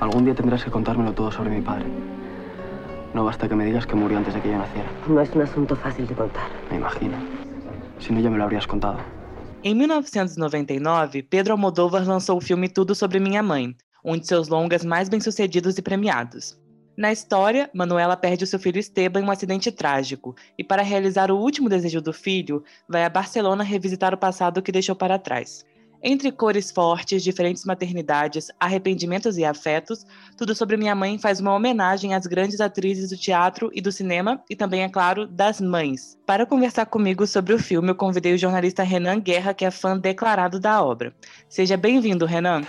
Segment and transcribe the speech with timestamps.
[0.00, 1.86] Algún día tendrás que contármelo todo sobre mi padre.
[3.14, 4.88] No basta que me digas que murió antes de que yo naciera.
[5.08, 6.48] No es un asunto fácil de contar.
[6.70, 7.16] Me imagino.
[7.98, 8.98] Si no, ya me lo habrías contado.
[9.62, 14.84] Em 1999, Pedro Almodóvar lançou o filme Tudo Sobre Minha Mãe, um de seus longas
[14.84, 16.58] mais bem-sucedidos e premiados.
[16.94, 21.30] Na história, Manuela perde o seu filho Esteban em um acidente trágico e, para realizar
[21.30, 25.64] o último desejo do filho, vai a Barcelona revisitar o passado que deixou para trás.
[26.02, 30.04] Entre cores fortes, diferentes maternidades, arrependimentos e afetos,
[30.36, 34.42] Tudo sobre Minha Mãe faz uma homenagem às grandes atrizes do teatro e do cinema
[34.48, 36.18] e também, é claro, das mães.
[36.26, 39.98] Para conversar comigo sobre o filme, eu convidei o jornalista Renan Guerra, que é fã
[39.98, 41.14] declarado da obra.
[41.48, 42.62] Seja bem-vindo, Renan.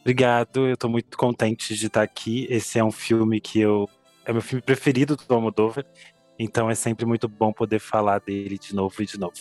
[0.00, 2.46] Obrigado, eu estou muito contente de estar aqui.
[2.50, 3.88] Esse é um filme que eu
[4.24, 5.84] é meu filme preferido do Almodóvar,
[6.38, 9.34] então é sempre muito bom poder falar dele de novo e de novo.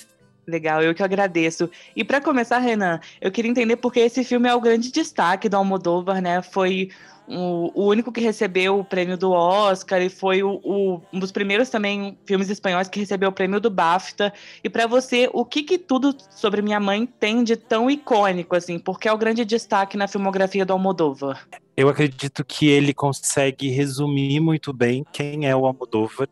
[0.49, 1.70] Legal, eu que agradeço.
[1.95, 5.58] E para começar, Renan, eu queria entender porque esse filme é o grande destaque do
[5.58, 6.41] Almodóvar, né?
[6.41, 6.89] Foi
[7.28, 11.31] o, o único que recebeu o prêmio do Oscar e foi o, o, um dos
[11.31, 14.33] primeiros também filmes espanhóis que recebeu o prêmio do BAFTA.
[14.64, 18.80] E para você, o que, que tudo sobre minha mãe tem de tão icônico assim?
[18.80, 21.47] Porque é o grande destaque na filmografia do Almodóvar.
[21.78, 26.28] Eu acredito que ele consegue resumir muito bem quem é o Almodóvar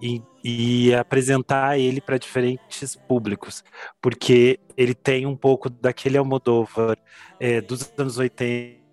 [0.00, 3.64] e, e apresentar ele para diferentes públicos,
[4.02, 6.98] porque ele tem um pouco daquele Almodóvar
[7.40, 8.84] é, dos anos 80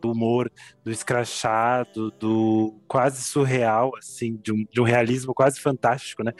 [0.00, 0.52] do humor,
[0.84, 6.32] do escrachado, do quase surreal, assim, de um, de um, realismo quase fantástico, né?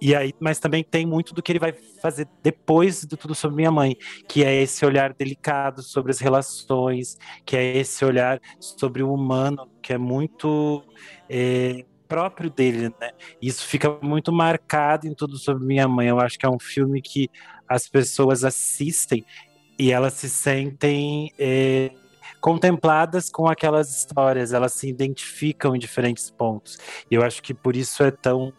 [0.00, 3.56] E aí, mas também tem muito do que ele vai fazer depois de tudo sobre
[3.56, 3.96] minha mãe,
[4.28, 9.70] que é esse olhar delicado sobre as relações, que é esse olhar sobre o humano,
[9.80, 10.84] que é muito
[11.30, 13.10] é, próprio dele, né?
[13.40, 16.08] Isso fica muito marcado em tudo sobre minha mãe.
[16.08, 17.30] Eu acho que é um filme que
[17.68, 19.24] as pessoas assistem
[19.78, 21.90] e elas se sentem é,
[22.40, 26.78] contempladas com aquelas histórias, elas se identificam em diferentes pontos.
[27.10, 28.52] E eu acho que por isso é tão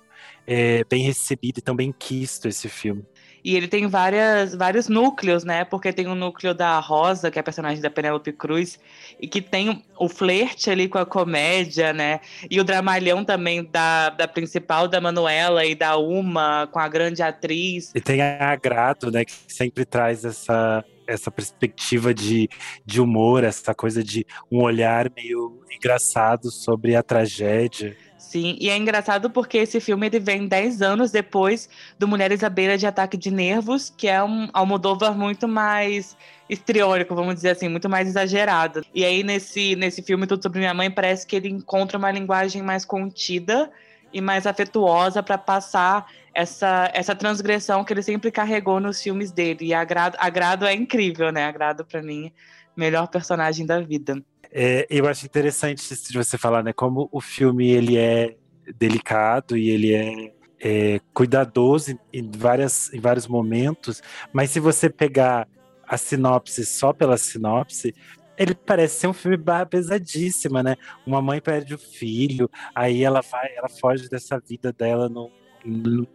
[0.47, 3.05] é, bem recebido e tão bem quisto esse filme.
[3.43, 5.63] E ele tem várias, vários núcleos, né?
[5.63, 8.79] Porque tem o núcleo da Rosa, que é a personagem da Penélope Cruz,
[9.19, 12.19] e que tem o flerte ali com a comédia, né?
[12.49, 17.21] E o dramalhão também da, da principal, da Manuela e da Uma, com a grande
[17.21, 17.91] atriz.
[17.95, 19.25] E tem a Agrado, né?
[19.25, 22.49] Que sempre traz essa, essa perspectiva de,
[22.85, 27.95] de humor, essa coisa de um olhar meio engraçado sobre a tragédia.
[28.19, 32.49] Sim, e é engraçado porque esse filme ele vem 10 anos depois do Mulheres à
[32.49, 36.17] Beira de Ataque de Nervos, que é um Almodóvar muito mais
[36.49, 38.81] histriônico, vamos dizer assim, muito mais exagerado.
[38.93, 42.61] E aí nesse, nesse filme Tudo Sobre Minha Mãe parece que ele encontra uma linguagem
[42.61, 43.71] mais contida
[44.11, 49.67] e mais afetuosa para passar essa, essa transgressão que ele sempre carregou nos filmes dele.
[49.67, 51.45] E Agrado, Agrado é incrível, né?
[51.45, 52.33] Agrado para mim,
[52.75, 54.21] melhor personagem da vida.
[54.51, 56.73] É, eu acho interessante de você falar, né?
[56.73, 58.35] Como o filme ele é
[58.77, 64.01] delicado e ele é, é cuidadoso em, várias, em vários momentos,
[64.33, 65.47] mas se você pegar
[65.87, 67.95] a sinopse só pela sinopse,
[68.37, 70.75] ele parece ser um filme barra pesadíssima, né?
[71.05, 75.29] Uma mãe perde o filho, aí ela vai, ela foge dessa vida dela no,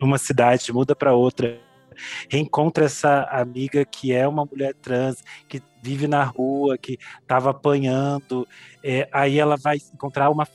[0.00, 1.60] numa cidade, muda para outra
[2.28, 8.46] reencontra essa amiga que é uma mulher trans, que vive na rua, que estava apanhando.
[8.82, 10.46] É, aí ela vai encontrar uma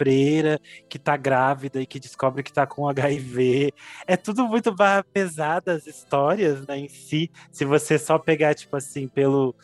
[0.00, 0.58] freira
[0.88, 3.72] que está grávida e que descobre que está com HIV.
[4.06, 7.30] É tudo muito barra pesada as histórias né, em si.
[7.50, 9.54] Se você só pegar, tipo assim, pelo,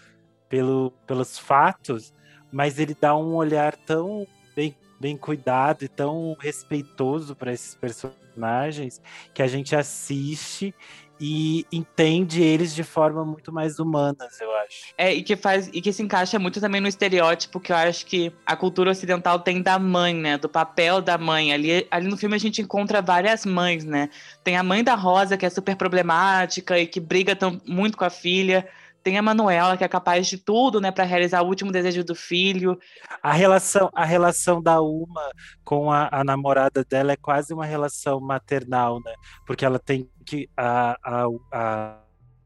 [0.47, 2.13] pelo, pelos fatos,
[2.53, 8.26] mas ele dá um olhar tão bem, bem cuidado e tão respeitoso para esses personagens
[8.37, 9.01] personagens
[9.33, 10.75] que a gente assiste
[11.19, 14.93] e entende eles de forma muito mais humanas, eu acho.
[14.99, 18.05] É, e que faz e que se encaixa muito também no estereótipo que eu acho
[18.05, 21.55] que a cultura ocidental tem da mãe, né, do papel da mãe.
[21.55, 24.11] Ali, ali no filme a gente encontra várias mães, né?
[24.45, 28.05] Tem a mãe da Rosa que é super problemática e que briga tão, muito com
[28.05, 28.69] a filha.
[29.07, 32.13] Tem a Manuela, que é capaz de tudo, né, para realizar o último desejo do
[32.13, 32.77] filho.
[33.23, 35.31] A relação, a relação da Uma
[35.63, 39.15] com a, a, namorada dela é quase uma relação maternal, né?
[39.47, 40.51] Porque ela tem que.
[40.57, 42.01] A, a, a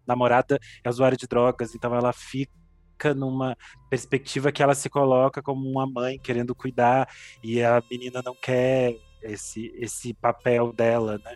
[0.06, 3.56] namorada é usuária de drogas, então ela fica numa
[3.88, 7.08] perspectiva que ela se coloca como uma mãe querendo cuidar
[7.42, 11.34] e a menina não quer esse, esse papel dela, né?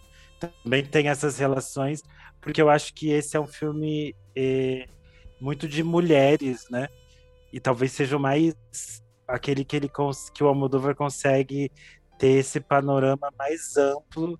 [0.62, 2.02] Também tem essas relações,
[2.42, 4.14] porque eu acho que esse é um filme.
[4.36, 4.86] Eh,
[5.40, 6.88] muito de mulheres, né?
[7.52, 8.54] E talvez seja mais
[9.26, 9.90] aquele que ele
[10.34, 11.70] que o Almodóvar consegue
[12.18, 14.38] ter esse panorama mais amplo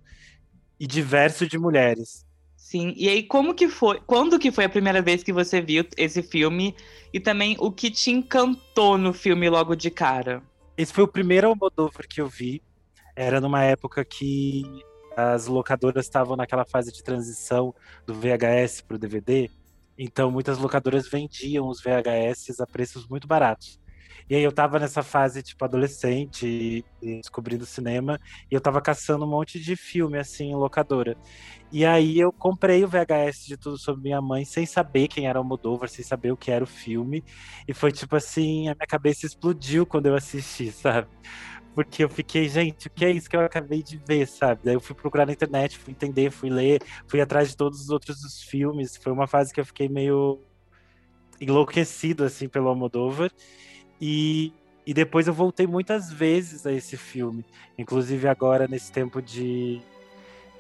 [0.78, 2.24] e diverso de mulheres.
[2.56, 5.84] Sim, e aí como que foi, quando que foi a primeira vez que você viu
[5.96, 6.74] esse filme
[7.12, 10.42] e também o que te encantou no filme logo de cara?
[10.76, 12.62] Esse foi o primeiro Almodóvar que eu vi.
[13.14, 14.64] Era numa época que
[15.16, 17.72] as locadoras estavam naquela fase de transição
[18.06, 19.48] do VHS para o DVD,
[19.98, 23.78] então muitas locadoras vendiam os VHS a preços muito baratos.
[24.28, 28.18] E aí eu tava nessa fase, tipo, adolescente, descobrindo cinema,
[28.50, 31.14] e eu tava caçando um monte de filme, assim, em locadora.
[31.70, 35.38] E aí eu comprei o VHS de Tudo Sobre Minha Mãe, sem saber quem era
[35.40, 37.22] o Moldova, sem saber o que era o filme.
[37.68, 41.08] E foi tipo assim, a minha cabeça explodiu quando eu assisti, sabe?
[41.74, 44.60] Porque eu fiquei, gente, o que é isso que eu acabei de ver, sabe?
[44.64, 47.90] Daí eu fui procurar na internet, fui entender, fui ler, fui atrás de todos os
[47.90, 48.96] outros filmes.
[48.96, 50.40] Foi uma fase que eu fiquei meio
[51.40, 53.28] enlouquecido, assim, pelo Almodóvar.
[54.00, 54.52] E,
[54.86, 57.44] e depois eu voltei muitas vezes a esse filme.
[57.76, 59.82] Inclusive agora, nesse tempo de,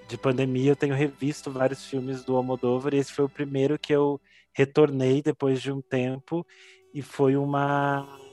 [0.08, 2.92] de pandemia, eu tenho revisto vários filmes do Almodóvar.
[2.92, 4.20] E esse foi o primeiro que eu
[4.52, 6.44] retornei depois de um tempo.
[6.92, 8.23] E foi uma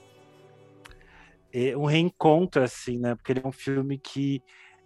[1.53, 3.15] é, um reencontro, assim, né?
[3.15, 4.41] Porque ele é um filme que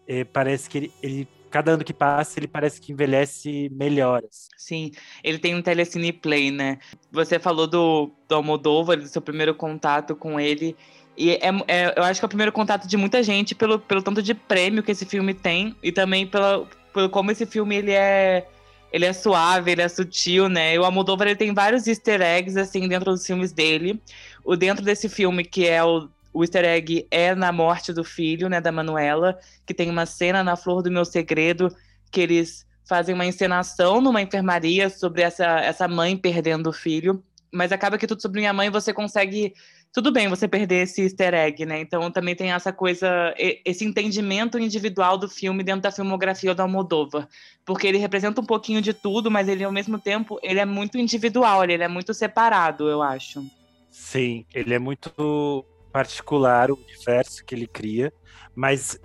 [0.07, 4.23] é, parece que ele, ele, cada ano que passa, ele parece que envelhece melhor.
[4.29, 4.49] Assim.
[4.57, 4.91] Sim,
[5.23, 6.79] ele tem um telecine play, né?
[7.11, 10.75] Você falou do, do Almodóvar, do seu primeiro contato com ele.
[11.17, 14.01] E é, é, eu acho que é o primeiro contato de muita gente pelo, pelo
[14.01, 17.91] tanto de prêmio que esse filme tem e também pela, pelo como esse filme ele
[17.91, 18.47] é
[18.91, 20.73] ele é suave, ele é sutil, né?
[20.73, 24.01] E o Almodóvar ele tem vários easter eggs assim dentro dos filmes dele.
[24.43, 28.49] O dentro desse filme que é o o easter egg é na morte do filho,
[28.49, 31.73] né, da Manuela, que tem uma cena na Flor do Meu Segredo
[32.11, 37.23] que eles fazem uma encenação numa enfermaria sobre essa, essa mãe perdendo o filho.
[37.53, 39.53] Mas acaba que tudo sobre minha mãe você consegue.
[39.93, 41.79] Tudo bem você perder esse easter egg, né?
[41.79, 47.29] Então também tem essa coisa, esse entendimento individual do filme dentro da filmografia do Almodóvar.
[47.65, 50.97] Porque ele representa um pouquinho de tudo, mas ele ao mesmo tempo ele é muito
[50.97, 53.41] individual, ele é muito separado, eu acho.
[53.89, 55.65] Sim, ele é muito
[55.95, 58.11] particular o universo que ele cria,
[58.53, 58.99] mas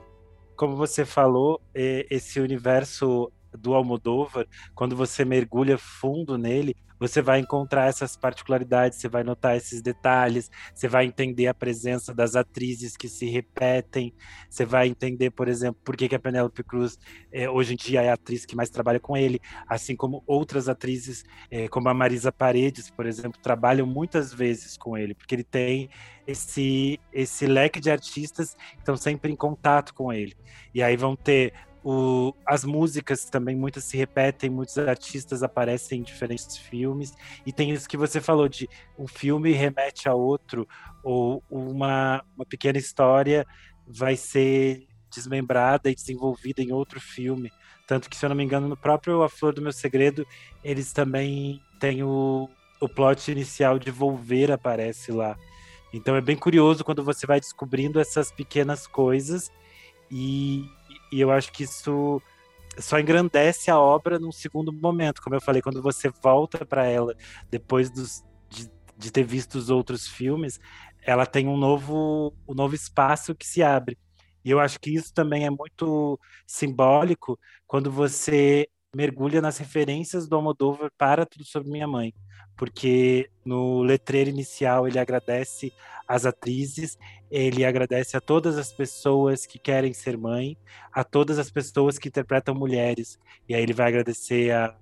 [0.56, 7.88] como você falou, esse universo do Almodóvar, quando você mergulha fundo nele, você vai encontrar
[7.88, 13.08] essas particularidades, você vai notar esses detalhes, você vai entender a presença das atrizes que
[13.08, 14.12] se repetem,
[14.50, 16.98] você vai entender, por exemplo, por que, que a Penélope Cruz
[17.32, 20.68] é, hoje em dia é a atriz que mais trabalha com ele, assim como outras
[20.68, 25.44] atrizes, é, como a Marisa Paredes, por exemplo, trabalham muitas vezes com ele, porque ele
[25.44, 25.88] tem
[26.26, 30.36] esse, esse leque de artistas que estão sempre em contato com ele.
[30.74, 36.02] E aí vão ter o, as músicas também muitas se repetem, muitos artistas aparecem em
[36.02, 37.12] diferentes filmes,
[37.46, 38.68] e tem isso que você falou de
[38.98, 40.68] um filme remete a outro,
[41.02, 43.46] ou uma, uma pequena história
[43.86, 47.50] vai ser desmembrada e desenvolvida em outro filme.
[47.86, 50.24] Tanto que, se eu não me engano, no próprio A Flor do Meu Segredo,
[50.62, 52.48] eles também têm o,
[52.80, 55.36] o plot inicial de Volver aparece lá.
[55.92, 59.50] Então é bem curioso quando você vai descobrindo essas pequenas coisas
[60.08, 60.64] e
[61.10, 62.22] e eu acho que isso
[62.78, 67.14] só engrandece a obra num segundo momento, como eu falei, quando você volta para ela
[67.50, 70.58] depois dos, de, de, ter visto os outros filmes,
[71.02, 73.98] ela tem um novo, um novo espaço que se abre.
[74.44, 80.36] E eu acho que isso também é muito simbólico quando você mergulha nas referências do
[80.36, 82.12] Almodóvar para Tudo Sobre Minha Mãe,
[82.60, 85.72] porque no letreiro inicial ele agradece
[86.06, 86.98] às atrizes,
[87.30, 90.58] ele agradece a todas as pessoas que querem ser mãe,
[90.92, 93.18] a todas as pessoas que interpretam mulheres,
[93.48, 94.76] e aí ele vai agradecer a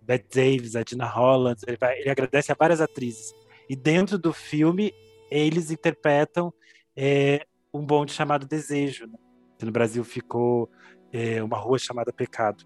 [0.00, 3.34] Bette Davis, a Dina Holland, ele, vai, ele agradece a várias atrizes.
[3.68, 4.94] E dentro do filme,
[5.28, 6.54] eles interpretam
[6.96, 9.18] é, um bonde chamado Desejo, né?
[9.58, 10.70] que no Brasil ficou
[11.12, 12.64] é, uma rua chamada Pecado.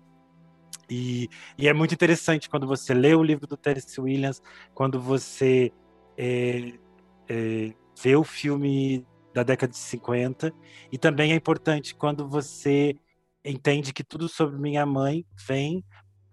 [0.90, 1.28] E,
[1.58, 4.42] e, é muito interessante quando você lê o livro do Tennessee Williams,
[4.74, 5.70] quando você
[6.16, 6.72] é,
[7.28, 10.52] é, vê o filme da década de 50,
[10.90, 12.96] e também é importante quando você
[13.44, 15.84] entende que tudo sobre minha mãe vem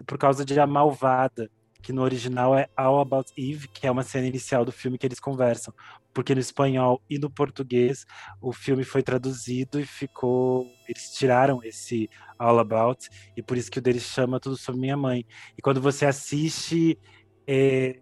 [0.06, 1.50] por causa de A Malvada,
[1.82, 5.06] que no original é All About Eve, que é uma cena inicial do filme que
[5.06, 5.74] eles conversam.
[6.16, 8.06] Porque no espanhol e no português
[8.42, 10.66] o filme foi traduzido e ficou.
[10.88, 14.98] Eles tiraram esse All About, e por isso que o deles chama Tudo Sobre Minha
[14.98, 15.26] Mãe.
[15.58, 16.98] E quando você assiste
[17.46, 18.00] é,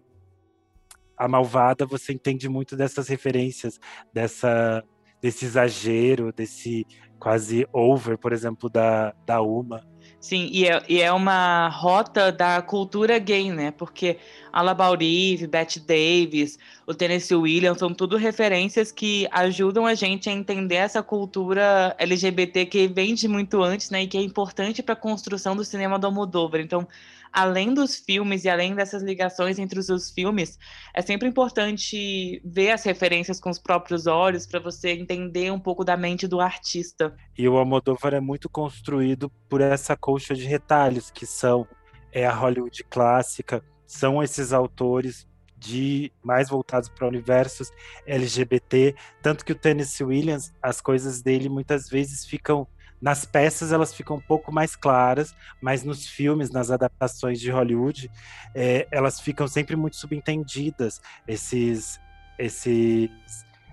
[1.18, 3.80] A Malvada, você entende muito dessas referências,
[4.12, 4.84] dessa,
[5.20, 6.86] desse exagero, desse
[7.18, 9.93] quase over, por exemplo, da, da Uma
[10.24, 13.70] Sim, e é, e é uma rota da cultura gay, né?
[13.70, 14.18] Porque
[14.50, 20.76] Alabaurive, Bette Davis, o Tennessee Williams são tudo referências que ajudam a gente a entender
[20.76, 24.04] essa cultura LGBT que vem de muito antes, né?
[24.04, 26.62] E que é importante para a construção do cinema do Almodóvar.
[26.62, 26.88] Então,
[27.34, 30.56] além dos filmes e além dessas ligações entre os seus filmes,
[30.94, 35.84] é sempre importante ver as referências com os próprios olhos para você entender um pouco
[35.84, 37.12] da mente do artista.
[37.36, 41.66] E o Almodóvar é muito construído por essa colcha de retalhos que são
[42.12, 45.26] é a Hollywood clássica, são esses autores
[45.56, 47.72] de mais voltados para universos
[48.06, 52.68] LGBT, tanto que o Tennessee Williams, as coisas dele muitas vezes ficam
[53.04, 58.10] nas peças elas ficam um pouco mais claras, mas nos filmes, nas adaptações de Hollywood,
[58.54, 61.02] é, elas ficam sempre muito subentendidas.
[61.28, 62.00] Esses,
[62.38, 63.10] esses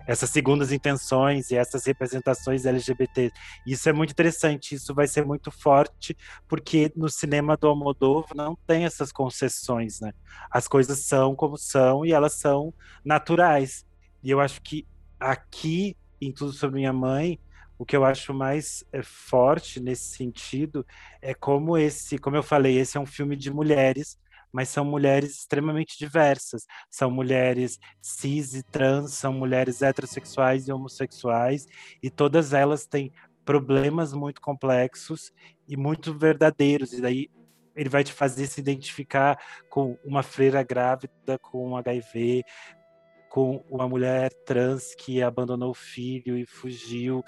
[0.05, 3.31] essas segundas intenções e essas representações LGBT.
[3.65, 8.57] Isso é muito interessante, isso vai ser muito forte, porque no cinema do Almodóvar não
[8.67, 10.11] tem essas concessões, né?
[10.49, 12.73] As coisas são como são e elas são
[13.05, 13.85] naturais.
[14.21, 14.85] E eu acho que
[15.17, 17.39] aqui, em Tudo Sobre Minha Mãe,
[17.81, 20.85] o que eu acho mais é, forte nesse sentido
[21.19, 24.19] é como esse, como eu falei, esse é um filme de mulheres,
[24.53, 26.67] mas são mulheres extremamente diversas.
[26.91, 31.65] São mulheres cis e trans, são mulheres heterossexuais e homossexuais,
[32.03, 33.11] e todas elas têm
[33.43, 35.33] problemas muito complexos
[35.67, 36.93] e muito verdadeiros.
[36.93, 37.31] E daí
[37.75, 39.39] ele vai te fazer se identificar
[39.71, 42.43] com uma freira grávida com HIV,
[43.27, 47.23] com uma mulher trans que abandonou o filho e fugiu,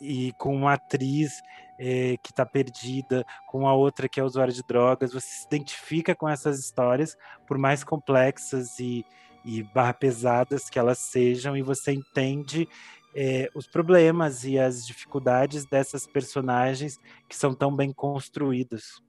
[0.00, 1.40] e com uma atriz
[1.78, 5.12] é, que está perdida, com a outra que é usuária de drogas.
[5.12, 9.04] Você se identifica com essas histórias, por mais complexas e,
[9.44, 12.68] e barra pesadas que elas sejam, e você entende
[13.14, 16.98] é, os problemas e as dificuldades dessas personagens
[17.28, 19.02] que são tão bem construídas.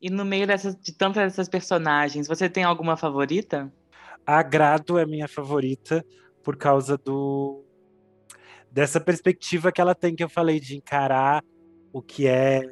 [0.00, 3.72] E no meio dessas, de tantas dessas personagens, você tem alguma favorita?
[4.26, 6.04] A Grado é minha favorita
[6.42, 7.64] por causa do
[8.70, 11.44] dessa perspectiva que ela tem que eu falei de encarar
[11.92, 12.62] o que é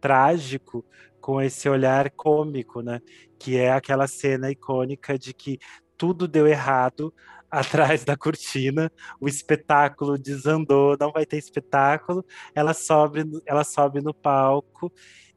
[0.00, 0.84] trágico
[1.20, 3.00] com esse olhar cômico, né?
[3.38, 5.58] Que é aquela cena icônica de que
[5.96, 7.12] tudo deu errado
[7.50, 12.24] atrás da cortina, o espetáculo desandou, não vai ter espetáculo.
[12.54, 14.90] Ela sobe, ela sobe no palco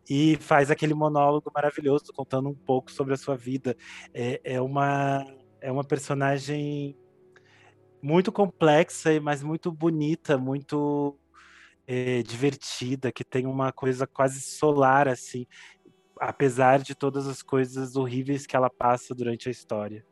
[0.09, 3.75] e faz aquele monólogo maravilhoso contando um pouco sobre a sua vida.
[4.13, 5.25] É, é uma
[5.59, 6.95] é uma personagem
[8.03, 11.17] muito complexa, mas muito bonita, muito
[11.87, 15.47] é, divertida, que tem uma coisa quase solar, assim,
[16.19, 20.05] apesar de todas as coisas horríveis que ela passa durante a história.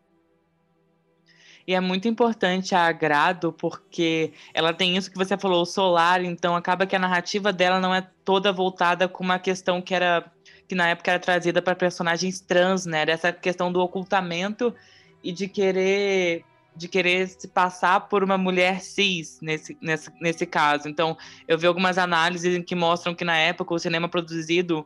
[1.68, 6.24] E é muito importante a Agrado, porque ela tem isso que você falou, o solar,
[6.24, 10.32] então acaba que a narrativa dela não é toda voltada com uma questão que era
[10.68, 13.04] que na época era trazida para personagens trans, né?
[13.06, 14.74] Essa questão do ocultamento
[15.22, 20.88] e de querer de querer se passar por uma mulher cis nesse, nesse, nesse caso.
[20.88, 24.86] Então, eu vi algumas análises que mostram que na época o cinema produzido,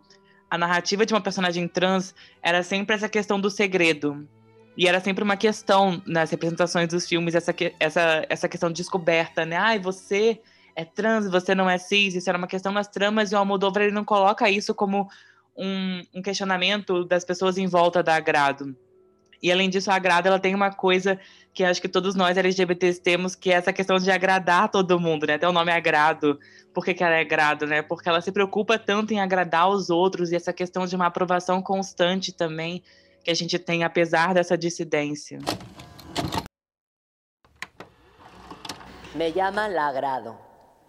[0.50, 4.28] a narrativa de uma personagem trans era sempre essa questão do segredo.
[4.78, 9.46] E era sempre uma questão nas representações dos filmes, essa, essa, essa questão de descoberta,
[9.46, 9.56] né?
[9.56, 10.42] Ai, você
[10.76, 13.84] é trans, você não é cis, isso era uma questão nas tramas, e o Almodóvar
[13.84, 15.08] ele não coloca isso como
[15.56, 18.76] um, um questionamento das pessoas em volta da agrado.
[19.42, 21.20] E além disso, a Agrada ela tem uma coisa
[21.54, 25.26] que acho que todos nós LGBTs temos, que é essa questão de agradar todo mundo,
[25.26, 25.36] né?
[25.36, 26.38] Até o nome agrado.
[26.74, 27.82] Por que, que ela é agrado, né?
[27.82, 31.62] Porque ela se preocupa tanto em agradar os outros e essa questão de uma aprovação
[31.62, 32.84] constante também
[33.24, 35.40] que a gente tem, apesar dessa dissidência.
[39.16, 40.36] Me llaman la agrado,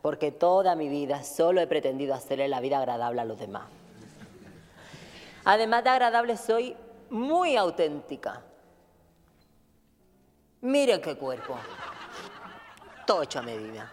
[0.03, 3.62] porque toda mi vida solo he pretendido hacerle la vida agradable a los demás.
[5.45, 6.76] Además de agradable, soy
[7.11, 8.43] muy auténtica.
[10.61, 11.57] Miren qué cuerpo.
[13.07, 13.93] Todo hecho a medida.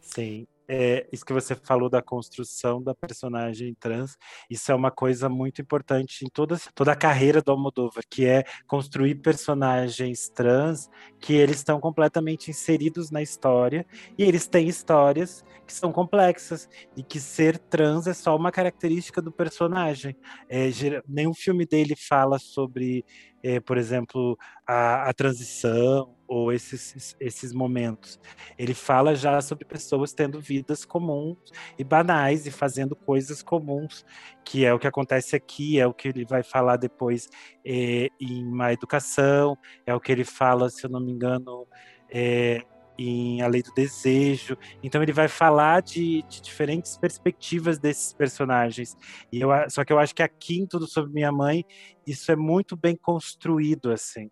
[0.00, 0.46] Sim.
[0.68, 4.18] É, isso que você falou da construção da personagem trans,
[4.50, 8.44] isso é uma coisa muito importante em toda, toda a carreira do Almodóvar, que é
[8.66, 13.86] construir personagens trans que eles estão completamente inseridos na história
[14.18, 19.22] e eles têm histórias que são complexas e que ser trans é só uma característica
[19.22, 20.14] do personagem.
[20.48, 20.68] É,
[21.06, 23.04] nenhum filme dele fala sobre,
[23.42, 28.20] é, por exemplo, a, a transição ou esses, esses momentos.
[28.58, 31.38] Ele fala já sobre pessoas tendo vidas comuns
[31.78, 34.04] e banais e fazendo coisas comuns,
[34.44, 37.30] que é o que acontece aqui, é o que ele vai falar depois
[37.64, 39.56] é, em Má Educação,
[39.86, 41.66] é o que ele fala, se eu não me engano,
[42.10, 42.62] é,
[42.98, 44.58] em A Lei do Desejo.
[44.82, 48.96] Então ele vai falar de, de, diferentes perspectivas desses personagens.
[49.32, 51.64] E eu, só que eu acho que aqui em Tudo Sobre Minha Mãe,
[52.06, 54.28] isso é muito bem construído, assim.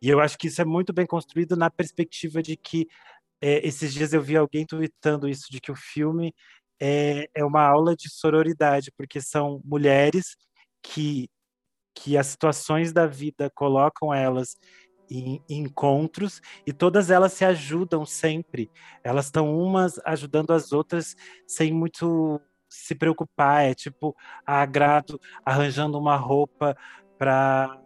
[0.00, 2.86] E eu acho que isso é muito bem construído na perspectiva de que
[3.40, 6.34] é, esses dias eu vi alguém tweetando isso, de que o filme
[6.80, 10.36] é, é uma aula de sororidade, porque são mulheres
[10.82, 11.28] que
[11.94, 14.56] que as situações da vida colocam elas
[15.10, 18.70] em, encontros e todas elas se ajudam sempre.
[19.02, 23.64] Elas estão umas ajudando as outras sem muito se preocupar.
[23.64, 26.76] É tipo a Grado arranjando uma roupa
[27.18, 27.79] para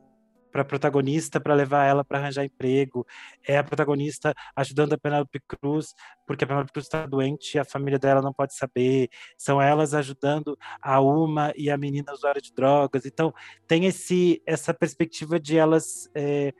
[0.55, 3.05] para protagonista para levar ela para arranjar emprego.
[3.43, 7.65] É a protagonista ajudando a Penelope Cruz, porque a Penelope Cruz está doente e a
[7.65, 9.09] família dela não pode saber.
[9.37, 13.05] São elas ajudando a Uma e a menina usuária de drogas.
[13.05, 13.35] Então,
[13.67, 16.55] tem esse essa perspectiva de elas é,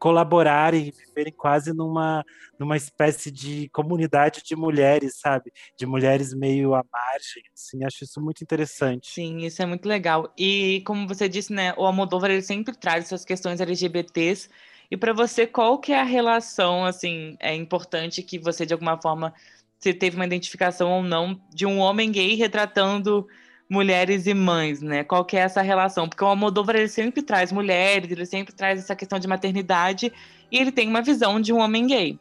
[0.00, 2.24] colaborarem, viverem quase numa,
[2.58, 5.52] numa espécie de comunidade de mulheres, sabe?
[5.78, 9.10] De mulheres meio à margem, assim, acho isso muito interessante.
[9.12, 10.32] Sim, isso é muito legal.
[10.36, 14.48] E como você disse, né, o Almodóvar ele sempre traz essas questões LGBTs.
[14.90, 19.00] E para você, qual que é a relação, assim, é importante que você de alguma
[19.00, 19.34] forma
[19.78, 23.28] se teve uma identificação ou não de um homem gay retratando
[23.70, 25.04] mulheres e mães, né?
[25.04, 26.08] Qual que é essa relação?
[26.08, 30.12] Porque o Almodóvar ele sempre traz mulheres, ele sempre traz essa questão de maternidade
[30.50, 32.18] e ele tem uma visão de um homem gay.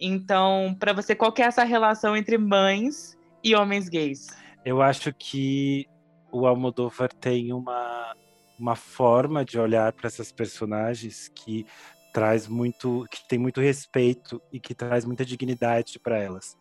[0.00, 4.26] Então, para você, qual que é essa relação entre mães e homens gays?
[4.64, 5.86] Eu acho que
[6.32, 8.16] o Almodóvar tem uma
[8.58, 11.64] uma forma de olhar para essas personagens que
[12.12, 16.58] traz muito, que tem muito respeito e que traz muita dignidade para elas.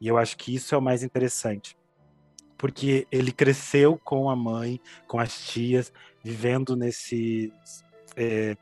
[0.00, 1.76] E eu acho que isso é o mais interessante
[2.62, 5.92] porque ele cresceu com a mãe, com as tias,
[6.22, 7.52] vivendo nesse,
[8.14, 8.56] é,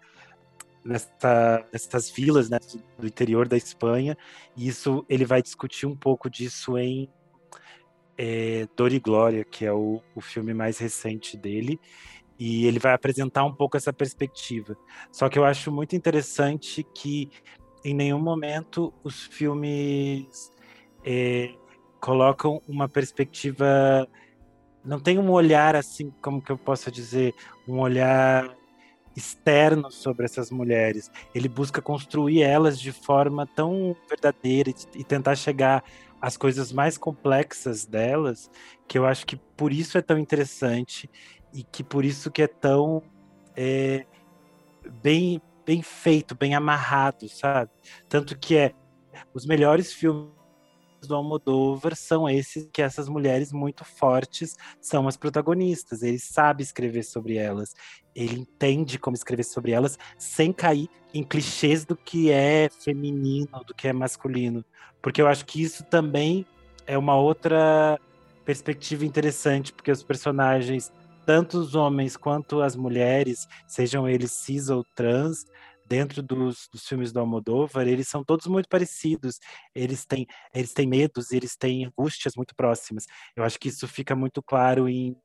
[0.82, 2.58] nessa, nessas vilas né,
[2.98, 4.16] do interior da Espanha.
[4.56, 7.10] E isso ele vai discutir um pouco disso em
[8.16, 11.78] é, Dor e Glória, que é o, o filme mais recente dele.
[12.38, 14.78] E ele vai apresentar um pouco essa perspectiva.
[15.12, 17.28] Só que eu acho muito interessante que
[17.84, 20.50] em nenhum momento os filmes
[21.04, 21.54] é,
[22.00, 24.08] colocam uma perspectiva
[24.84, 27.34] não tem um olhar assim, como que eu posso dizer,
[27.68, 28.56] um olhar
[29.14, 31.10] externo sobre essas mulheres.
[31.34, 35.84] Ele busca construir elas de forma tão verdadeira e tentar chegar
[36.20, 38.50] às coisas mais complexas delas,
[38.86, 41.10] que eu acho que por isso é tão interessante
[41.52, 43.02] e que por isso que é tão
[43.56, 44.06] é,
[45.02, 47.70] bem bem feito, bem amarrado, sabe?
[48.08, 48.74] Tanto que é
[49.32, 50.39] os melhores filmes
[51.06, 56.02] do Almodóvar são esses que essas mulheres muito fortes são as protagonistas.
[56.02, 57.74] Ele sabe escrever sobre elas,
[58.14, 63.74] ele entende como escrever sobre elas sem cair em clichês do que é feminino, do
[63.74, 64.64] que é masculino,
[65.02, 66.46] porque eu acho que isso também
[66.86, 67.98] é uma outra
[68.44, 70.92] perspectiva interessante, porque os personagens
[71.30, 75.46] tanto os homens quanto as mulheres, sejam eles cis ou trans,
[75.90, 79.40] dentro dos, dos, filmes do Almodóvar, eles são todos muito parecidos.
[79.74, 80.24] Eles têm,
[80.54, 83.06] eles têm medos, eles têm angústias muito próximas.
[83.34, 85.16] Eu acho que isso fica muito claro em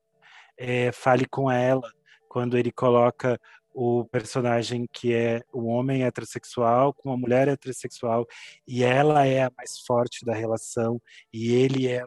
[0.58, 1.88] é, Fale com Ela,
[2.28, 3.40] quando ele coloca
[3.76, 8.26] o personagem que é um homem heterossexual com uma mulher heterossexual
[8.66, 11.00] e ela é a mais forte da relação
[11.32, 12.02] e ele é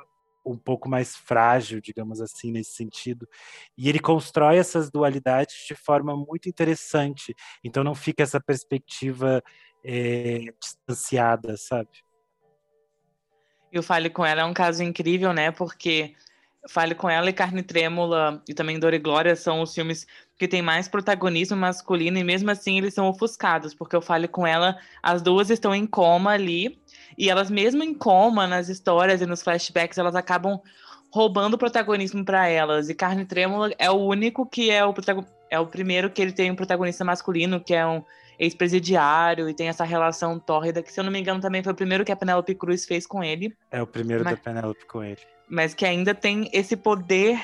[0.50, 3.28] um pouco mais frágil, digamos assim, nesse sentido.
[3.76, 7.34] E ele constrói essas dualidades de forma muito interessante.
[7.62, 9.42] Então não fica essa perspectiva
[9.84, 11.90] é, distanciada, sabe?
[13.70, 15.50] E o Fale com Ela é um caso incrível, né?
[15.50, 16.14] Porque
[16.68, 20.06] Fale com Ela e Carne Trêmula e também Dor e Glória são os filmes
[20.36, 24.46] que têm mais protagonismo masculino e mesmo assim eles são ofuscados, porque eu Fale com
[24.46, 26.82] Ela, as duas estão em coma ali
[27.18, 30.60] e elas, mesmo em coma, nas histórias e nos flashbacks, elas acabam
[31.10, 32.88] roubando o protagonismo para elas.
[32.88, 34.94] E Carne Trêmula é o único que é o,
[35.50, 38.04] é o primeiro que ele tem um protagonista masculino, que é um
[38.38, 41.76] ex-presidiário e tem essa relação tórrida, que se eu não me engano também foi o
[41.76, 43.52] primeiro que a Penélope Cruz fez com ele.
[43.70, 45.20] É o primeiro mas, da Penélope com ele.
[45.48, 47.40] Mas que ainda tem esse poder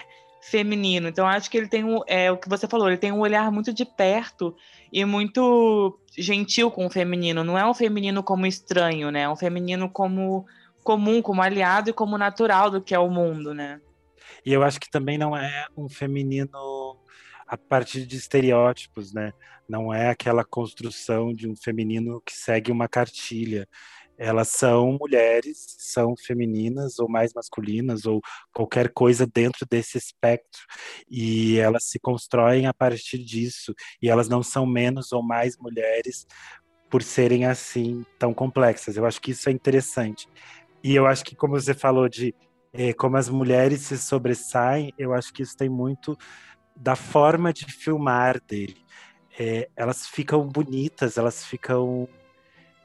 [0.50, 1.09] feminino.
[1.09, 3.50] Então acho que ele tem um, é o que você falou, ele tem um olhar
[3.50, 4.54] muito de perto
[4.92, 7.42] e muito gentil com o feminino.
[7.42, 9.22] Não é um feminino como estranho, né?
[9.22, 10.44] É um feminino como
[10.83, 13.80] comum, como aliado e como natural do que é o mundo, né?
[14.44, 16.98] E eu acho que também não é um feminino
[17.46, 19.33] a partir de estereótipos, né?
[19.66, 23.66] Não é aquela construção de um feminino que segue uma cartilha
[24.16, 28.20] elas são mulheres, são femininas ou mais masculinas ou
[28.53, 30.62] qualquer coisa dentro desse espectro
[31.11, 36.27] e elas se constroem a partir disso e elas não são menos ou mais mulheres
[36.88, 38.96] por serem assim tão complexas.
[38.96, 40.29] Eu acho que isso é interessante
[40.83, 42.35] e eu acho que como você falou de
[42.72, 46.16] eh, como as mulheres se sobressaem, eu acho que isso tem muito
[46.77, 48.77] da forma de filmar dele.
[49.38, 52.09] É, elas ficam bonitas, elas ficam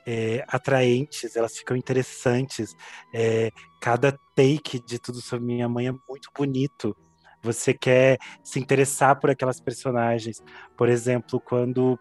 [0.06, 2.76] é, atraentes, elas ficam interessantes.
[3.14, 6.96] É, cada take de tudo sobre minha mãe é muito bonito.
[7.42, 10.44] você quer se interessar por aquelas personagens.
[10.76, 11.98] Por exemplo, quando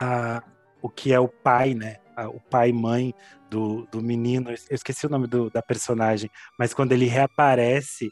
[0.00, 0.42] a,
[0.80, 1.96] o que é o pai, né?
[2.26, 3.14] o pai e mãe
[3.48, 8.10] do, do menino, eu esqueci o nome do, da personagem, mas quando ele reaparece,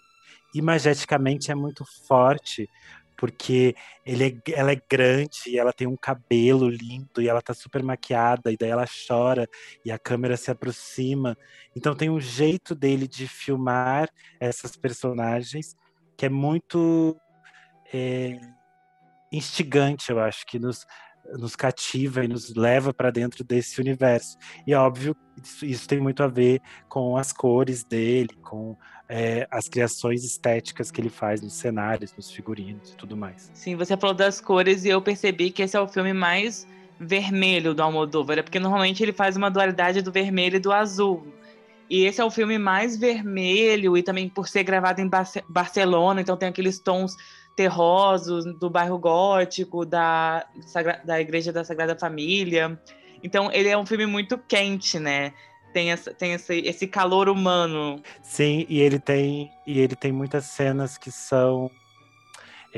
[0.55, 2.69] imageticamente é muito forte,
[3.17, 3.75] porque
[4.05, 7.83] ele é, ela é grande e ela tem um cabelo lindo e ela tá super
[7.83, 9.49] maquiada e daí ela chora
[9.85, 11.37] e a câmera se aproxima.
[11.75, 15.77] Então tem um jeito dele de filmar essas personagens
[16.17, 17.17] que é muito
[17.93, 18.39] é,
[19.31, 20.87] instigante, eu acho, que nos,
[21.39, 24.37] nos cativa e nos leva para dentro desse universo.
[24.67, 28.77] E óbvio, isso, isso, tem muito a ver com as cores dele, com
[29.09, 33.51] é, as criações estéticas que ele faz nos cenários, nos figurinos e tudo mais.
[33.55, 36.67] Sim, você falou das cores e eu percebi que esse é o filme mais
[36.99, 41.27] vermelho do Almodóvar, é porque normalmente ele faz uma dualidade do vermelho e do azul.
[41.89, 45.09] E esse é o filme mais vermelho e também por ser gravado em
[45.49, 47.15] Barcelona, então tem aqueles tons
[47.55, 50.47] terrosos do bairro gótico, da,
[51.05, 52.79] da Igreja da Sagrada Família.
[53.23, 55.33] Então, ele é um filme muito quente, né?
[55.73, 58.01] Tem, essa, tem esse, esse calor humano.
[58.23, 61.71] Sim, e ele tem e ele tem muitas cenas que são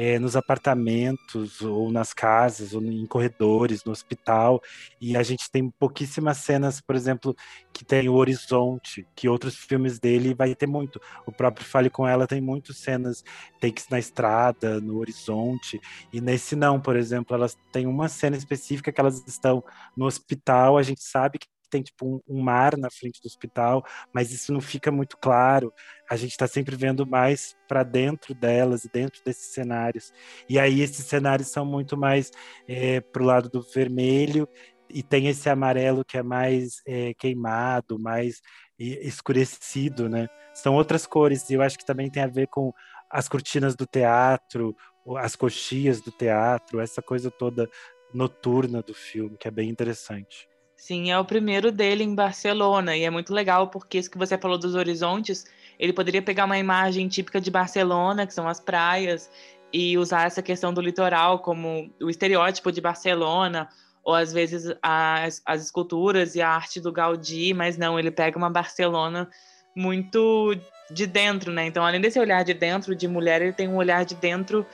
[0.01, 4.63] é, nos apartamentos ou nas casas ou em corredores, no hospital.
[5.01, 7.35] E a gente tem pouquíssimas cenas, por exemplo,
[7.73, 11.01] que tem o horizonte, que outros filmes dele vai ter muito.
[11.27, 13.25] O próprio Fale com Ela tem muitas cenas,
[13.61, 15.81] takes na estrada, no horizonte.
[16.13, 19.65] E nesse não, por exemplo, elas têm uma cena específica que elas estão
[19.97, 23.85] no hospital, a gente sabe que tem tipo um, um, mar na frente do hospital,
[24.13, 25.73] mas isso não fica muito claro.
[26.11, 30.13] A gente está sempre vendo mais para dentro delas e dentro desses cenários.
[30.49, 32.31] E aí esses cenários são muito mais
[32.67, 34.49] é, para o lado do vermelho
[34.89, 38.41] e tem esse amarelo que é mais é, queimado, mais
[38.79, 40.29] escurecido, né?
[40.55, 41.49] São outras cores.
[41.51, 42.73] E eu acho que também tem a ver com
[43.11, 44.75] as cortinas do teatro,
[45.17, 47.69] as coxias do teatro, essa coisa toda
[48.13, 50.48] noturna do filme, que é bem interessante.
[50.79, 54.39] Sim, é o primeiro dele em Barcelona e é muito legal porque isso que você
[54.39, 55.45] falou dos horizontes,
[55.77, 59.29] ele poderia pegar uma imagem típica de Barcelona, que são as praias,
[59.73, 63.69] e usar essa questão do litoral como o estereótipo de Barcelona,
[64.05, 68.39] ou às vezes as, as esculturas e a arte do Gaudí, mas não, ele pega
[68.39, 69.29] uma Barcelona
[69.75, 70.55] muito
[70.93, 71.67] de dentro, né?
[71.67, 74.65] Então, além desse olhar de dentro de mulher, ele tem um olhar de dentro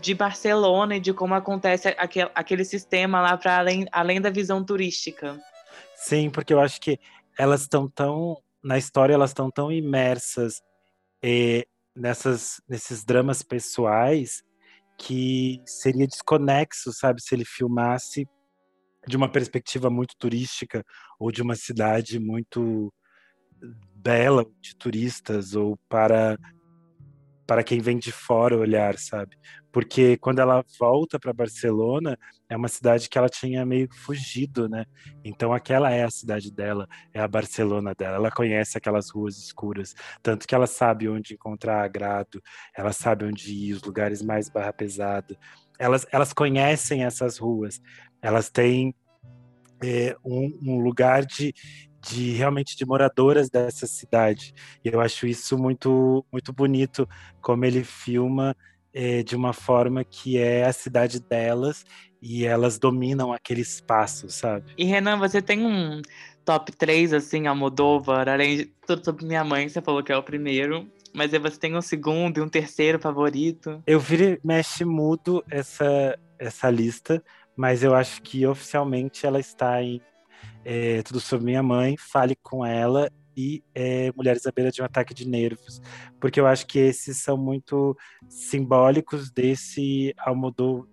[0.00, 4.64] de Barcelona e de como acontece aquele, aquele sistema lá para além, além da visão
[4.64, 5.40] turística.
[5.96, 6.98] Sim, porque eu acho que
[7.38, 10.62] elas estão tão na história elas estão tão imersas
[11.22, 14.42] eh, nessas nesses dramas pessoais
[14.98, 18.26] que seria desconexo, sabe, se ele filmasse
[19.06, 20.84] de uma perspectiva muito turística
[21.18, 22.92] ou de uma cidade muito
[23.94, 26.38] bela de turistas ou para
[27.46, 29.36] para quem vem de fora olhar, sabe?
[29.70, 32.16] Porque quando ela volta para Barcelona,
[32.48, 34.84] é uma cidade que ela tinha meio fugido, né?
[35.24, 38.16] Então aquela é a cidade dela, é a Barcelona dela.
[38.16, 42.40] Ela conhece aquelas ruas escuras, tanto que ela sabe onde encontrar agrado,
[42.76, 45.36] ela sabe onde ir, os lugares mais barra pesada.
[45.78, 47.80] Elas, elas conhecem essas ruas,
[48.22, 48.94] elas têm
[49.82, 51.52] é, um, um lugar de,
[52.04, 54.54] de realmente de moradoras dessa cidade.
[54.84, 57.08] E eu acho isso muito muito bonito
[57.40, 58.56] como ele filma
[58.92, 61.84] é, de uma forma que é a cidade delas
[62.22, 64.72] e elas dominam aquele espaço, sabe?
[64.78, 66.00] E Renan, você tem um
[66.44, 70.22] top 3 assim, Almodóvar, além de tudo sobre minha mãe, você falou que é o
[70.22, 73.82] primeiro, mas aí você tem um segundo e um terceiro favorito?
[73.86, 77.22] Eu vi mexe mudo essa essa lista,
[77.56, 80.00] mas eu acho que oficialmente ela está em
[80.64, 84.84] é, Tudo Sobre Minha Mãe, Fale Com Ela e é, Mulheres à Beira de um
[84.84, 85.80] Ataque de Nervos,
[86.20, 87.96] porque eu acho que esses são muito
[88.28, 90.86] simbólicos desse Almodóvar,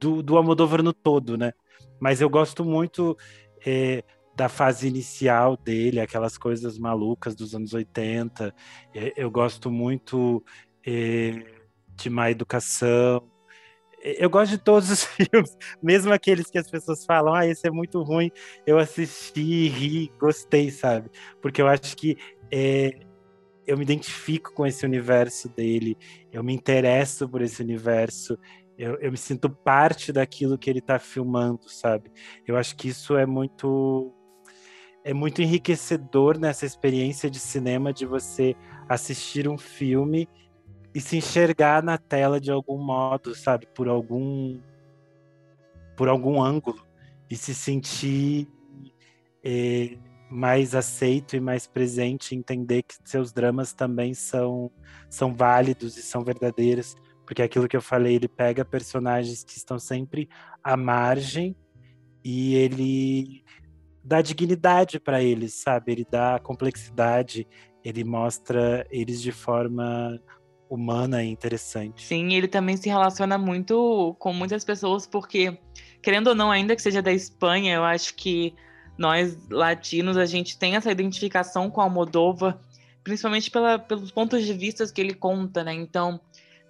[0.00, 1.52] do, do Almodóvar no todo, né?
[2.00, 3.16] Mas eu gosto muito
[3.64, 4.02] é,
[4.34, 8.52] da fase inicial dele, aquelas coisas malucas dos anos 80.
[8.94, 10.42] É, eu gosto muito
[10.84, 11.44] é,
[11.94, 13.22] de Má Educação,
[14.02, 17.70] eu gosto de todos os filmes, mesmo aqueles que as pessoas falam, ah, esse é
[17.70, 18.30] muito ruim,
[18.66, 21.10] eu assisti, ri, gostei, sabe?
[21.40, 22.16] Porque eu acho que
[22.50, 22.98] é,
[23.66, 25.96] eu me identifico com esse universo dele,
[26.32, 28.38] eu me interesso por esse universo,
[28.76, 32.10] eu, eu me sinto parte daquilo que ele está filmando, sabe?
[32.46, 34.12] Eu acho que isso é muito
[35.04, 38.54] é muito enriquecedor nessa experiência de cinema de você
[38.88, 40.28] assistir um filme
[40.94, 44.58] e se enxergar na tela de algum modo, sabe, por algum
[45.96, 46.84] por algum ângulo.
[47.30, 48.48] E se sentir
[49.44, 49.96] é,
[50.30, 54.70] mais aceito e mais presente, entender que seus dramas também são,
[55.08, 59.78] são válidos e são verdadeiros, porque aquilo que eu falei, ele pega personagens que estão
[59.78, 60.28] sempre
[60.62, 61.54] à margem
[62.24, 63.44] e ele
[64.02, 65.92] dá dignidade para eles, sabe?
[65.92, 67.46] Ele dá complexidade,
[67.84, 70.18] ele mostra eles de forma
[70.72, 72.02] humana e interessante.
[72.02, 75.58] Sim, ele também se relaciona muito com muitas pessoas, porque,
[76.00, 78.54] querendo ou não, ainda que seja da Espanha, eu acho que
[78.96, 82.60] nós latinos, a gente tem essa identificação com a Moldova,
[83.04, 85.74] principalmente pela, pelos pontos de vista que ele conta, né?
[85.74, 86.20] Então,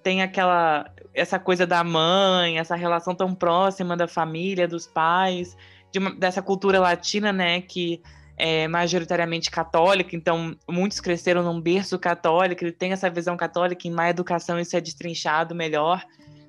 [0.03, 5.57] tem aquela essa coisa da mãe, essa relação tão próxima da família, dos pais,
[5.93, 8.03] de uma, dessa cultura latina, né, que
[8.37, 13.91] é majoritariamente católica, então muitos cresceram num berço católico, ele tem essa visão católica, em
[13.91, 16.05] má educação isso é destrinchado melhor,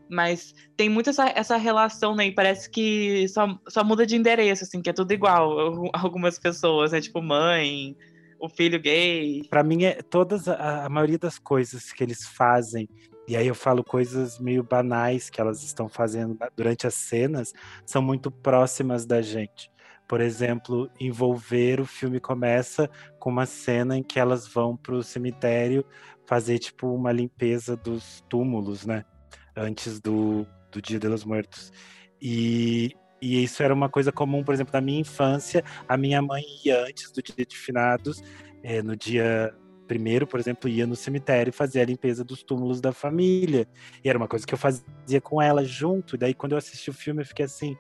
[0.10, 4.64] mas tem muito essa, essa relação, né, e parece que só, só muda de endereço,
[4.64, 7.96] assim, que é tudo igual, algumas pessoas, né, tipo mãe,
[8.40, 9.42] o filho gay.
[9.50, 12.88] Para mim, é todas a, a maioria das coisas que eles fazem
[13.28, 17.54] e aí eu falo coisas meio banais que elas estão fazendo durante as cenas,
[17.86, 19.72] são muito próximas da gente.
[20.08, 22.90] Por exemplo, envolver o filme começa
[23.20, 25.86] com uma cena em que elas vão para o cemitério
[26.26, 29.06] fazer tipo uma limpeza dos túmulos, né?
[29.56, 31.72] Antes do, do Dia dos Mortos.
[32.22, 36.44] E, e isso era uma coisa comum, por exemplo, na minha infância, a minha mãe
[36.66, 38.22] ia antes do Dia de Finados,
[38.64, 39.54] é, no dia
[39.88, 43.68] primeiro, por exemplo, ia no cemitério fazer a limpeza dos túmulos da família.
[44.04, 46.16] E era uma coisa que eu fazia com ela junto.
[46.16, 47.78] E daí, quando eu assisti o filme, eu fiquei assim.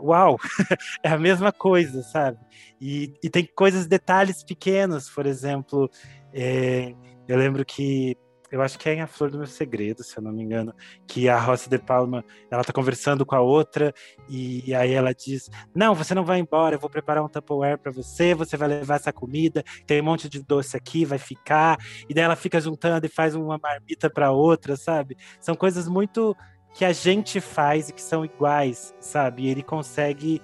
[0.00, 0.38] Uau,
[1.02, 2.38] é a mesma coisa, sabe?
[2.80, 5.90] E, e tem coisas, detalhes pequenos, por exemplo,
[6.32, 6.94] é,
[7.26, 8.16] eu lembro que
[8.50, 10.74] eu acho que é em A Flor do Meu Segredo, se eu não me engano,
[11.06, 13.92] que a Rossi de Palma, ela tá conversando com a outra
[14.28, 17.78] e, e aí ela diz: "Não, você não vai embora, eu vou preparar um Tupperware
[17.78, 21.76] para você, você vai levar essa comida, tem um monte de doce aqui, vai ficar".
[22.08, 25.16] E daí ela fica juntando e faz uma marmita para outra, sabe?
[25.40, 26.34] São coisas muito
[26.74, 29.44] que a gente faz e que são iguais, sabe?
[29.44, 30.40] E ele consegue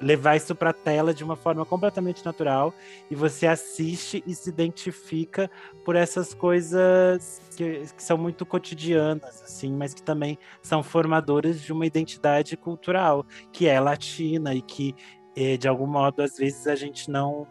[0.00, 2.74] levar isso para a tela de uma forma completamente natural
[3.10, 5.50] e você assiste e se identifica
[5.84, 11.72] por essas coisas que, que, são muito cotidianas assim, mas que também são formadoras de
[11.72, 14.94] uma identidade cultural que é latina e que
[15.36, 17.46] é, de algum modo às vezes a gente não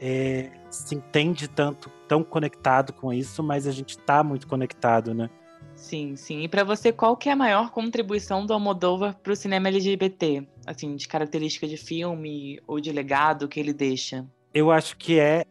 [0.00, 5.30] é, se entende tanto tão conectado com isso, mas a gente está muito conectado, né?
[5.76, 6.42] Sim, sim.
[6.42, 10.44] E para você, qual que é a maior contribuição do Almodóvar para o cinema LGBT?
[10.66, 14.26] Assim, de característica de filme ou de legado que ele deixa?
[14.54, 15.44] Eu acho que é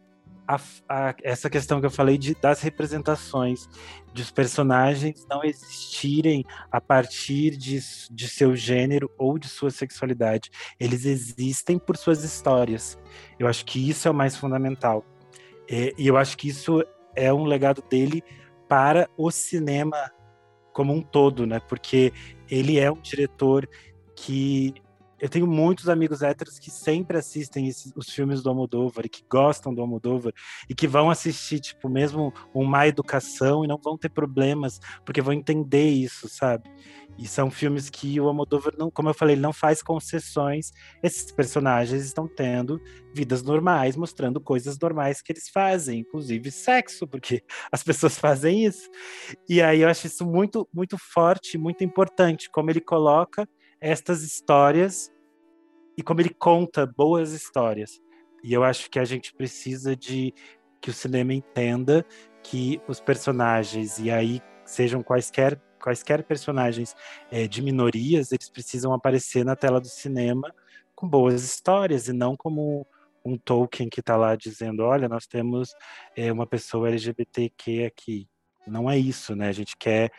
[0.46, 3.68] a, a, essa questão que eu falei de, das representações,
[4.12, 7.78] dos personagens não existirem a partir de,
[8.10, 10.50] de seu gênero ou de sua sexualidade.
[10.78, 12.98] Eles existem por suas histórias.
[13.38, 15.04] Eu acho que isso é o mais fundamental.
[15.68, 16.84] É, e eu acho que isso
[17.14, 18.22] é um legado dele
[18.68, 20.10] para o cinema
[20.76, 21.58] como um todo, né?
[21.58, 22.12] Porque
[22.50, 23.66] ele é um diretor
[24.14, 24.74] que
[25.20, 29.24] eu tenho muitos amigos héteros que sempre assistem esses, os filmes do Almodóvar e que
[29.28, 30.32] gostam do Almodóvar
[30.68, 35.32] e que vão assistir, tipo, mesmo uma educação e não vão ter problemas, porque vão
[35.32, 36.70] entender isso, sabe?
[37.18, 40.70] E são filmes que o Almodóvar, não, como eu falei, não faz concessões.
[41.02, 42.80] Esses personagens estão tendo
[43.14, 48.90] vidas normais, mostrando coisas normais que eles fazem, inclusive sexo, porque as pessoas fazem isso.
[49.48, 53.48] E aí eu acho isso muito, muito forte, muito importante, como ele coloca
[53.86, 55.12] estas histórias
[55.96, 58.00] e como ele conta boas histórias.
[58.42, 60.34] E eu acho que a gente precisa de
[60.80, 62.04] que o cinema entenda
[62.42, 66.96] que os personagens, e aí sejam quaisquer quaisquer personagens
[67.30, 70.52] é, de minorias, eles precisam aparecer na tela do cinema
[70.96, 72.84] com boas histórias e não como
[73.24, 75.72] um Tolkien que está lá dizendo, olha, nós temos
[76.16, 78.28] é, uma pessoa LGBTQ aqui.
[78.66, 79.48] Não é isso, né?
[79.48, 80.10] A gente quer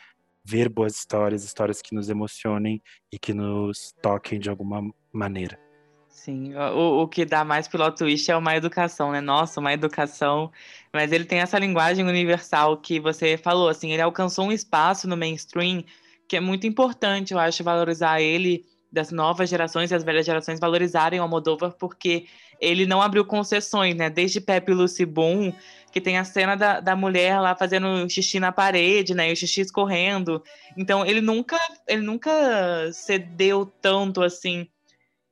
[0.48, 2.82] ver boas histórias, histórias que nos emocionem
[3.12, 4.82] e que nos toquem de alguma
[5.12, 5.60] maneira.
[6.08, 9.20] Sim, o, o que dá mais plot twist é uma educação, né?
[9.22, 10.52] Nossa, uma educação.
[10.92, 15.18] Mas ele tem essa linguagem universal que você falou, assim, ele alcançou um espaço no
[15.18, 15.84] mainstream
[16.28, 20.60] que é muito importante, eu acho, valorizar ele, das novas gerações e as velhas gerações
[20.60, 22.26] valorizarem o Almodóvar, porque
[22.60, 24.10] ele não abriu concessões, né?
[24.10, 25.54] Desde Pepe Lucy Boom,
[25.92, 29.30] que tem a cena da, da mulher lá fazendo xixi na parede, né?
[29.30, 30.44] E o xixi escorrendo.
[30.76, 34.68] Então, ele nunca, ele nunca cedeu tanto, assim,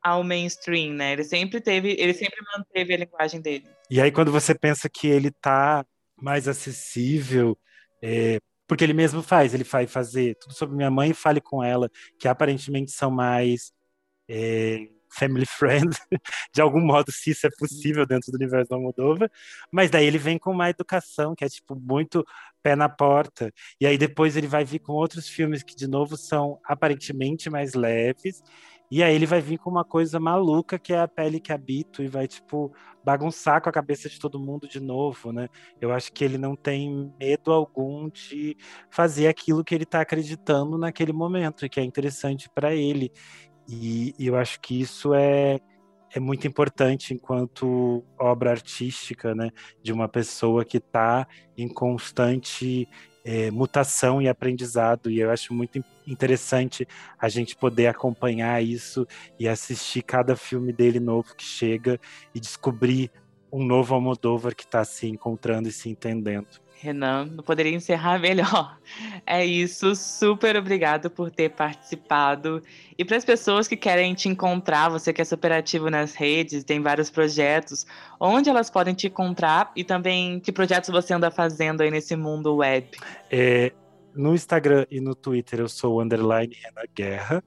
[0.06, 1.14] ao mainstream, né?
[1.14, 3.66] Ele sempre teve, ele sempre manteve a linguagem dele.
[3.90, 5.84] E aí quando você pensa que ele tá
[6.16, 7.58] mais acessível,
[8.00, 11.62] é, porque ele mesmo faz, ele vai fazer tudo sobre minha mãe e fale com
[11.62, 13.72] ela, que aparentemente são mais
[14.28, 15.96] é, family friend,
[16.52, 19.30] de algum modo, se isso é possível dentro do universo da Moldova.
[19.70, 22.24] Mas daí ele vem com uma educação que é, tipo, muito
[22.62, 23.52] pé na porta.
[23.80, 27.74] E aí depois ele vai vir com outros filmes que, de novo, são aparentemente mais
[27.74, 28.42] leves
[28.90, 32.02] e aí ele vai vir com uma coisa maluca que é a pele que habito
[32.02, 32.72] e vai, tipo,
[33.04, 35.48] bagunçar com a cabeça de todo mundo de novo, né?
[35.80, 38.56] Eu acho que ele não tem medo algum de
[38.90, 43.10] fazer aquilo que ele está acreditando naquele momento e que é interessante para ele.
[43.68, 45.58] E, e, eu acho que isso é,
[46.14, 49.50] é muito importante enquanto obra artística, né?
[49.82, 52.88] De uma pessoa que está em constante
[53.26, 56.86] é, mutação e aprendizado, e eu acho muito interessante
[57.18, 59.04] a gente poder acompanhar isso
[59.36, 61.98] e assistir cada filme dele novo que chega
[62.32, 63.10] e descobrir
[63.50, 66.46] um novo Almodóvar que está se encontrando e se entendendo.
[66.80, 68.78] Renan, não poderia encerrar melhor.
[69.26, 72.62] É isso, super obrigado por ter participado.
[72.98, 76.64] E para as pessoas que querem te encontrar, você que é super ativo nas redes,
[76.64, 77.86] tem vários projetos,
[78.20, 82.56] onde elas podem te encontrar e também que projetos você anda fazendo aí nesse mundo
[82.56, 82.88] web?
[83.30, 83.72] É,
[84.14, 87.44] no Instagram e no Twitter eu sou underline Renan Guerra.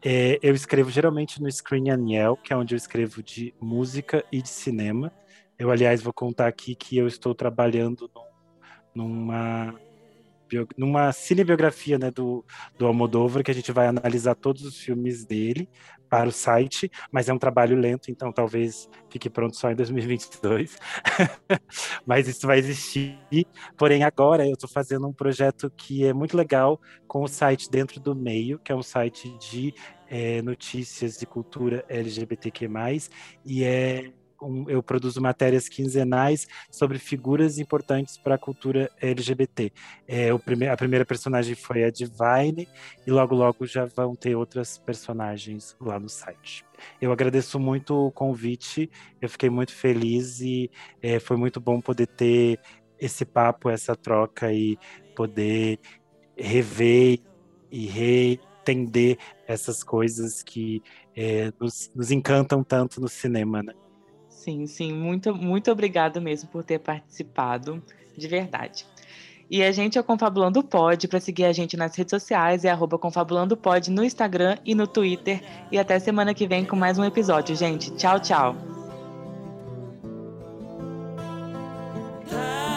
[0.00, 4.40] É, eu escrevo geralmente no Screen Aniel, que é onde eu escrevo de música e
[4.40, 5.12] de cinema.
[5.58, 8.27] Eu, aliás, vou contar aqui que eu estou trabalhando num
[8.94, 9.74] numa
[10.76, 12.44] numa cinebiografia né, do,
[12.78, 15.68] do Almodóvar, que a gente vai analisar todos os filmes dele
[16.08, 20.78] para o site, mas é um trabalho lento, então talvez fique pronto só em 2022.
[22.06, 23.18] mas isso vai existir.
[23.76, 28.00] Porém, agora eu estou fazendo um projeto que é muito legal com o site Dentro
[28.00, 29.74] do Meio, que é um site de
[30.08, 32.68] é, notícias de cultura LGBTQ+,
[33.44, 34.10] e é
[34.68, 39.72] eu produzo matérias quinzenais sobre figuras importantes para a cultura LGBT.
[40.06, 42.68] É, prime a primeira personagem foi a Divine,
[43.06, 46.64] e logo logo já vão ter outras personagens lá no site.
[47.00, 50.70] Eu agradeço muito o convite, eu fiquei muito feliz e
[51.02, 52.60] é, foi muito bom poder ter
[53.00, 54.78] esse papo, essa troca e
[55.14, 55.78] poder
[56.36, 57.20] rever
[57.70, 60.82] e reentender essas coisas que
[61.16, 63.72] é, nos, nos encantam tanto no cinema, né?
[64.48, 67.82] Sim, sim, muito, muito obrigado mesmo por ter participado,
[68.16, 68.86] de verdade.
[69.50, 72.70] E a gente é o Confabulando Pod, para seguir a gente nas redes sociais é
[72.70, 75.42] arroba Confabulando Pod no Instagram e no Twitter.
[75.70, 77.94] E até semana que vem com mais um episódio, gente.
[77.96, 78.56] Tchau, tchau.
[82.30, 82.68] Tá